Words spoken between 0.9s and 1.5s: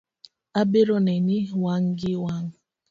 neni